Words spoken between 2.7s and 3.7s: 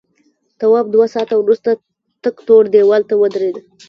دیوال ته ودرېد.